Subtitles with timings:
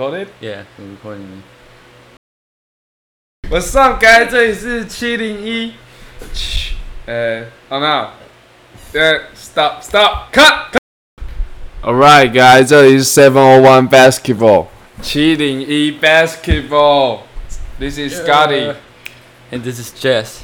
[0.00, 0.28] recorded?
[0.40, 1.42] Yeah, I'm recording.
[3.48, 4.30] What's up, guys？
[4.30, 5.74] 这里是七零一。
[7.06, 8.08] 呃，好没有？
[8.92, 14.66] 呃，stop stop cut。Alright, guys，这里是 Seven O One Basketball，
[15.02, 17.20] 七零一 Basketball。
[17.77, 20.43] This is Scotty，And this is Jess.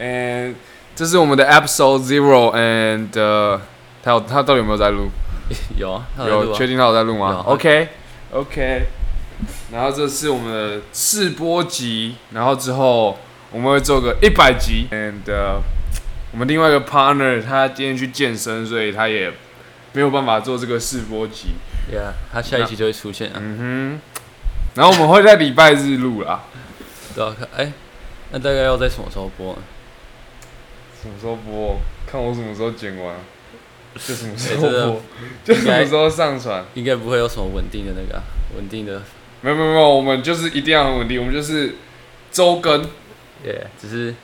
[0.00, 0.54] and
[0.94, 3.60] 这是我们的 Episode Zero，and 呃，
[4.02, 5.10] 他有他到底有没有在录？
[5.76, 7.88] 有啊，他有确定他有在录吗有？OK
[8.32, 8.86] OK，
[9.70, 13.18] 然后这是我们的试播集，然后之后
[13.52, 15.60] 我们会做个一百集，and、uh,
[16.32, 19.30] 我们另外一个 partner 他今天去健身，所以他也
[19.92, 21.48] 没有办法做这个试播集。
[21.92, 23.34] Yeah，他下一期就会出现啊。
[23.36, 24.00] 嗯哼，
[24.76, 26.44] 然后我们会在礼拜日录啦，
[27.14, 27.72] 对啊，看，哎，
[28.30, 29.62] 那大概要在什么时候播呢？
[31.02, 31.78] 什么时候播？
[32.06, 33.16] 看我什么时候剪完，
[33.94, 35.02] 就什么时候哎真的播，
[35.44, 36.64] 就什么时候上传。
[36.74, 38.22] 应该不会有什么稳定的那个啊
[38.54, 39.02] 稳定的
[39.40, 41.74] 没有没有没有，我们就是一定要很稳定，我们就是
[42.30, 42.82] 周更。
[43.44, 44.14] ，Yeah，只是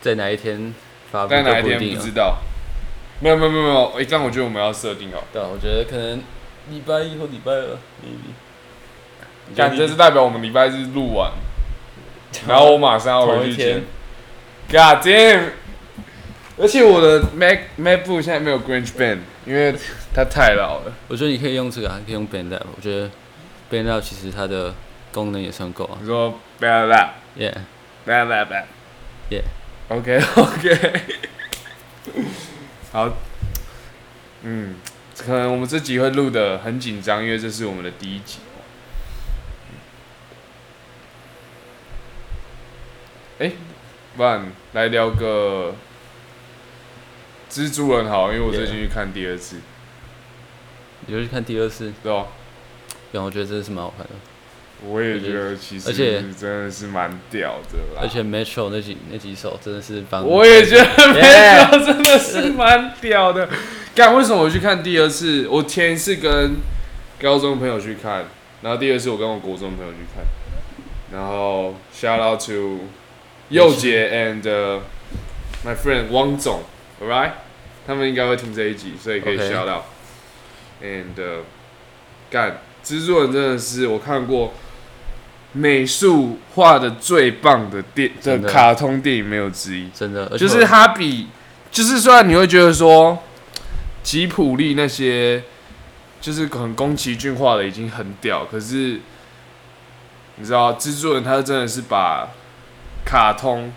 [0.00, 0.74] 在哪一天
[1.10, 2.10] 发布在哪一天不知。
[2.10, 2.38] 道。
[3.20, 5.24] 没有没有没有没有，哎、这样我觉得我们要设定好。
[5.32, 6.18] 对啊，我觉得可能
[6.70, 8.34] 礼拜一或礼拜二，maybe。
[9.54, 11.30] 感觉是代表我们礼拜日录完，
[12.48, 13.82] 然后我马上要回去剪。
[14.68, 15.50] God damn！
[16.56, 19.74] 而且我的 Mac MacBook 现在没有 Grange Band，因为
[20.14, 20.92] 它太老了。
[21.08, 22.62] 我觉得你可以用这个还，可以用 BandLab。
[22.76, 23.10] 我觉得
[23.70, 24.74] BandLab 其实它的
[25.12, 25.98] 功能也算够啊。
[26.00, 28.64] 你说 Bad Lab Yeah，Bad Lab Bad。
[29.30, 29.42] Yeah
[29.88, 30.92] OK OK。
[32.92, 33.10] 好。
[34.42, 34.76] 嗯，
[35.18, 38.38] 可能我们这集会录的很紧张，因为这是我们的第一集。
[43.44, 43.52] 哎、
[44.16, 45.74] 不然来聊个
[47.50, 49.56] 蜘蛛人好，因为我最近去看第二次，
[51.06, 52.28] 你就去看第二次，对吧？
[53.12, 54.12] 然后我觉得真的是蛮好看的。
[54.86, 63.48] 我也觉得其实而且真的是蛮屌的啦，而且 Metro 那几那几首真的是帮我也觉得 Metro 真的是蛮屌的。
[63.94, 65.46] 干，为什么我去看第二次？
[65.48, 66.56] 我前一次跟
[67.20, 68.26] 高中朋友去看，
[68.62, 70.24] 然后第二次我跟我国中朋友去看，
[71.12, 72.80] 然后 shout out to
[73.50, 74.80] 佑杰 and、uh,
[75.64, 76.62] my friend 汪总
[77.02, 77.32] ，alright，
[77.86, 79.82] 他们应该会听这一集，所以可以 OK shout out。
[80.82, 81.40] and、uh,
[82.30, 84.54] 干，蜘蛛人真的是我看过
[85.52, 89.88] 美术画的最棒的电的真的卡通电影没有之一。
[89.94, 91.28] 真的，而且就是我它比，
[91.70, 93.22] 就是虽然你会觉得说
[94.02, 95.44] 吉普力那些
[96.20, 99.00] 就是可能宫崎骏画的已经很屌，可是
[100.36, 102.28] 你知道蜘蛛人他真的是把
[103.04, 103.72] 卡通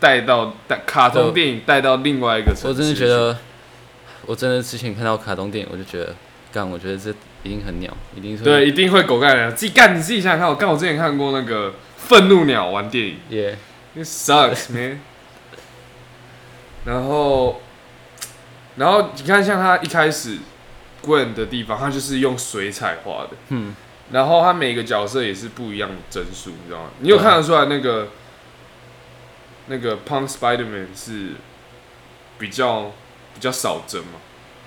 [0.00, 2.68] 带到带卡通电影带到另外一个层次。
[2.68, 3.38] 我真的觉，得，
[4.26, 6.14] 我真的之前看到卡通电影，我就觉得，
[6.52, 7.10] 干，我觉得这
[7.42, 9.54] 一定很鸟，一定是对，，一定会狗干人。
[9.54, 13.16] 自己干，你自己想想看，我干，我之前看过那个愤怒鸟玩电影。
[13.30, 13.56] 耶
[13.94, 15.00] ，It sucks, man。
[16.84, 17.60] 然后，
[18.76, 20.38] 然后你看，像他一开始
[21.04, 23.74] Gwen 的地方，他就是用水彩画的，嗯，
[24.10, 26.90] 然后他每个角色也是不一样的帧数，你知道吗？
[26.98, 28.08] 你有看得出来那个
[29.66, 31.30] 那个 Punk Spiderman 是
[32.38, 32.92] 比较
[33.34, 34.18] 比较少帧嘛？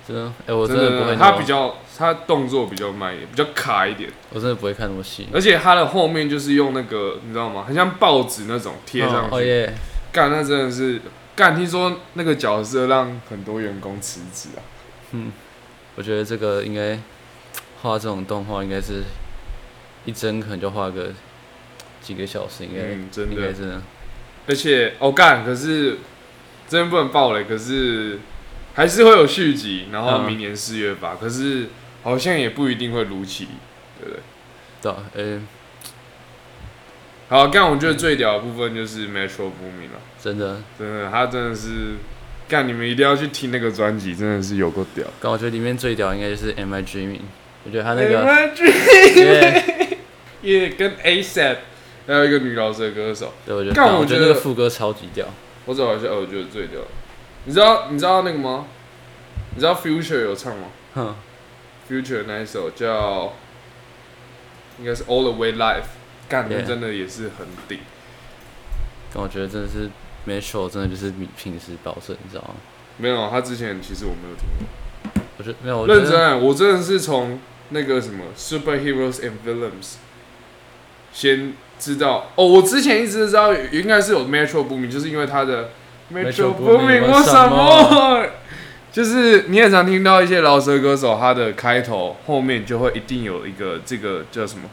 [0.06, 7.64] 真的，哎，我真真的不会，他比较他动作比较慢一点，比较卡一点，我真的不会看那么细，而且他的后面就是用那个你知道吗？
[7.66, 9.34] 很像报纸那种贴上去。
[9.34, 9.74] 哦耶，
[10.12, 11.00] 干，那真的是
[11.34, 11.56] 干。
[11.56, 14.62] 听说那个角色让很多员工辞职啊。
[15.10, 15.32] 嗯
[15.96, 16.98] 我觉得这个应该
[17.82, 19.02] 画这种动画，应该是
[20.04, 21.10] 一帧可能就画个
[22.00, 23.34] 几个小时，应该嗯，真的。
[23.34, 23.82] 应该真的，
[24.48, 25.98] 而且哦干，可是
[26.68, 28.18] 真的不能爆雷，可是
[28.74, 31.16] 还是会有续集，然后嗯明年四月吧。
[31.20, 31.66] 可是
[32.02, 33.48] 好像也不一定会如期，
[34.00, 34.20] 对不对？
[34.82, 35.40] 对啊，呃，
[37.28, 41.96] 好，干，我觉得最屌的部分就是 Metro Boomin 了，真的，真的，他真的是
[42.48, 45.04] 干，你们一定要去听那个专辑，真的是有够屌。
[45.20, 47.22] 但我觉得里面最屌应该就是 Am I Dreaming，
[47.64, 49.98] 我觉得他那个，Imagine 耶，
[50.42, 51.56] 也跟 ASAP
[52.06, 53.32] 还有一个女饶舌歌手。
[53.44, 55.26] 对，我觉得，干我我觉得那个副歌超级屌，
[55.64, 56.80] 我找一下，哦我觉得最屌。
[57.44, 58.66] 你知道你知道那个吗？
[59.54, 61.14] 你知道 Future 有唱吗哼
[61.88, 63.32] ，？Future 那一首叫
[64.78, 65.84] 应该是 All the Way Life，
[66.28, 67.78] 干的 Yeah 真的也是很顶。
[69.12, 69.88] 但我觉得真的是
[70.28, 72.54] Metro 真的就是平平时保证，你知道吗？
[72.98, 75.22] 没有，他之前其实我没有听过。
[75.38, 77.38] 我觉得没有，我觉得认真啊，我真的是从
[77.70, 79.94] 那个什么 Superheroes and Villains
[81.16, 85.70] 先知道哦，我之前一直知道应该是有 Metro Boomin，就是因为他的
[86.12, 88.26] Metro Boomin Boomin 为什么？
[88.92, 94.68] 就是你很常听到一些饶舌歌手，他的开头后面就会一定有一个这个叫什么，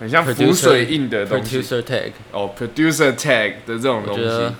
[0.00, 4.54] 很像浮水印的东西 producer tag，哦，producer tag 的这种东西。，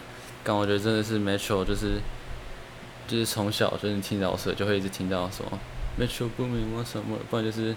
[0.45, 2.01] 刚我觉得真的是 Metro 就是
[3.09, 5.59] 就是从小就是听饶舌就会一直听到什么
[5.99, 7.75] Metro Boomin want some more，不然就是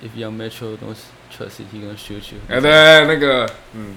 [0.00, 0.96] If young Metro don't
[1.30, 2.38] trust it, he gonna shoot you。
[2.48, 3.96] 哎，对，那个，嗯，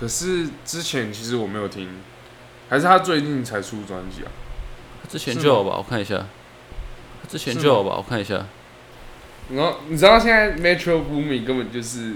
[0.00, 1.88] 可是之前其实我没有听，
[2.68, 4.30] 还是他最近才出专辑啊？
[5.02, 5.76] 他之前就有吧？
[5.78, 6.26] 我看一下，
[7.22, 7.94] 他之前就有吧？
[7.96, 8.44] 我看一下，
[9.50, 12.14] 然后你知道现在 Metro Boomin 根本就是，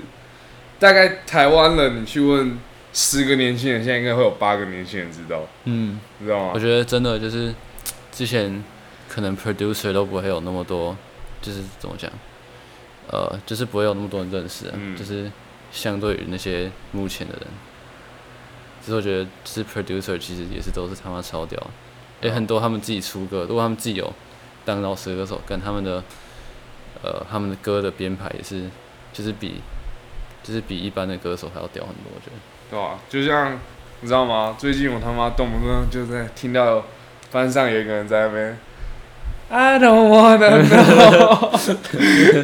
[0.81, 2.59] 大概台湾人，你去问
[2.93, 6.59] 十个年轻人，现在应该会有八个年轻人知道，嗯，你知道吗我？
[6.59, 7.55] 觉得真的就是
[8.11, 8.63] 之前
[9.13, 10.97] 可能 producer 都不会有那么多，
[11.43, 12.09] 就是怎么讲，
[13.11, 15.29] 呃，就是不会有那么多人认识、啊，嗯就是
[15.73, 17.47] 相对于那些目前的人，
[18.81, 21.67] 其实我觉得就是 producer 其实也是都是他妈超屌的，
[22.29, 24.13] 也哦很多他们自己出歌，如果他们自己有
[24.65, 26.05] 当老师歌手，跟他们的
[27.03, 28.71] 呃他们的歌的编排也是，
[29.13, 29.61] 就是比
[30.45, 32.37] 就是比一般的歌手还要屌很多，我觉得。
[32.71, 32.97] 对啊？
[33.09, 33.59] 就像
[34.01, 34.55] 你知道吗？
[34.57, 36.85] 最近我他妈动不动就在听到
[37.33, 38.57] 班上有一个人在那边。
[39.53, 41.51] I don't wanna know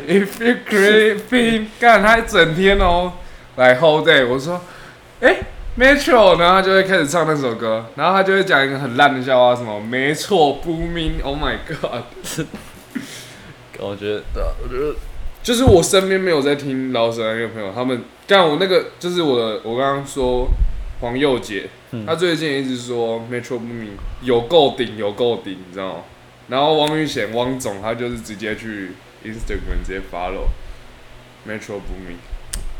[0.08, 3.12] if you creeping，干他一整天哦，
[3.54, 4.26] 来 whole day。
[4.26, 4.60] 我说，
[5.20, 5.36] 哎、
[5.76, 12.02] m e t r o 然后他就会开始唱那首歌，然后他就会讲一个很烂的笑话，什么没错，不明，Oh my god，
[13.78, 14.96] 我觉得，我觉得
[15.44, 20.48] 就是我身边没有在听老舌的那个朋友，他们干我那个就是我的，我刚刚说
[21.00, 23.90] 黄佑杰，嗯他最近一直说 Metro Boomin
[24.22, 26.00] 有够顶，有够顶，你知道吗？
[26.48, 28.92] 然后王玉贤汪总他就是直接去
[29.24, 30.48] Instagram 直接 follow
[31.46, 32.18] Metro Boomin，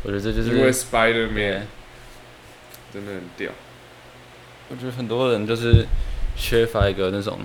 [0.03, 1.67] 我觉得这就是因为 Spider Man
[2.93, 3.51] 真的很屌。
[4.69, 5.85] 我觉得很多人就是
[6.35, 7.39] 缺乏一个那种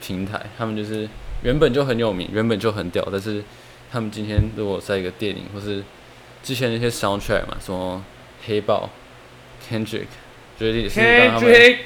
[0.00, 1.08] 平台，他们就是
[1.42, 3.42] 原本就很有名，原本就很屌，但是
[3.90, 5.82] 他们今天如果在一个电影或是
[6.42, 8.04] 之前那些 soundtrack 嘛，什么
[8.46, 8.90] 黑豹、
[9.68, 10.06] Kendrick，
[10.58, 11.78] 觉得也是让他们。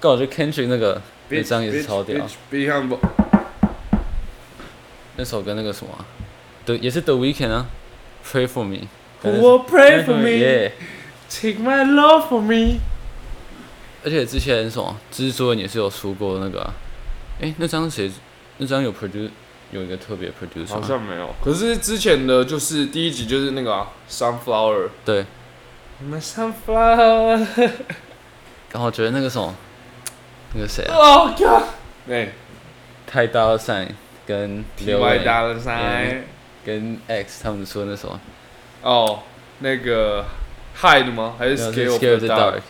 [0.00, 2.98] 好就 Kendrick 那个那张也是超屌，Big Humble，
[5.16, 6.04] 那首跟那个什么、啊，
[6.66, 7.66] 的也是 The Weeknd 啊
[8.24, 8.88] ，Pray for Me。
[9.22, 10.30] Who will pray for me?
[10.30, 10.72] Yeah
[11.28, 12.80] Take my love for me。
[14.02, 16.72] 而且之前什么蜘蛛人也是有出过那个、啊，
[17.40, 18.10] 诶，那张谁？
[18.58, 19.30] 那张有 produce
[19.70, 24.88] 有一个特别 producer 好像没有，可是之前的就是第一集就是那个、啊、Sunflower。
[25.04, 25.24] 对
[26.02, 27.46] ，My sunflower。
[28.72, 29.54] 然后觉得那个什么，
[30.54, 31.62] 那个谁啊，Oh god！
[32.08, 32.28] 哎
[33.06, 33.88] 太大的伞
[34.26, 36.22] 跟，T 刘 Y 伟大的赛。
[36.62, 38.20] 跟 X 他们说那首，
[38.82, 39.22] 哦，
[39.60, 40.26] 那个
[40.78, 41.34] Hide 吗？
[41.38, 42.60] 还是那 Scare 是 of Scared the the Dark？Dark，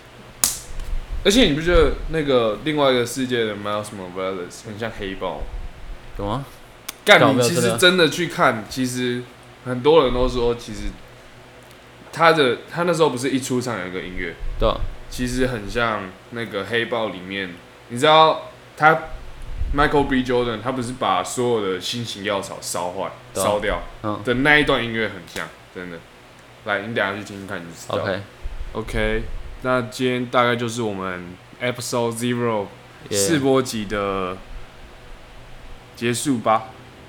[1.24, 5.42] 而且你不觉得那个另外一个世界的 Miles Morales 很像黑豹？
[6.18, 6.44] 有吗？
[7.04, 9.24] 干，你其实真的去看，其实
[9.64, 10.82] 很多人都说，其实
[12.12, 14.76] 他的他那时候不是一出场有一个音乐，对啊，
[15.10, 17.56] 其实很像那个黑豹里面，
[17.90, 18.98] 你知道他
[19.74, 20.24] Michael B.
[20.24, 25.98] Jordan 他不是把所有的新型药草烧坏、烧掉嗯的那一段音乐很像，真的。
[26.64, 27.96] 来，你等一下去听听看，你就知道。
[28.74, 29.22] ，OK，OK，
[29.62, 31.24] 那今天大概就是我们
[31.60, 32.66] Episode Zero
[33.10, 34.36] 试播集的
[35.96, 36.64] 结束吧，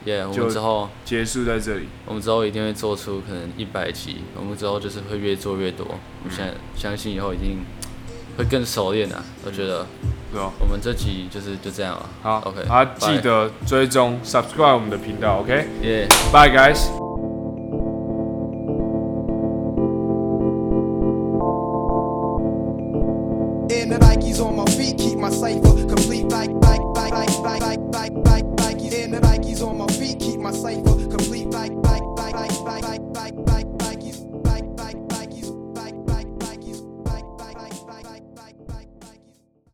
[0.06, 1.90] 耶，我们之后结束在这里。
[2.06, 5.86] 我们之后一定会做出可能一百集，我们之后就是会越做越多，
[6.24, 7.66] 我现在相信以后一定
[8.38, 9.86] 会更熟练啊，我觉得
[10.32, 10.52] 对吧？
[10.60, 15.44] 我们这集就是就这样了，好 OK，好记得追踪 subscribe 我们的频道
[15.82, 16.08] 耶。
[16.50, 16.88] guys。
[24.02, 26.22] Nikes on my feet keep my cipher complete.